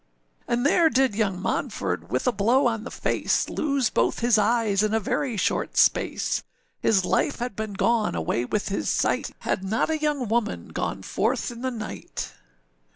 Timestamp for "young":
1.13-1.39, 10.01-10.27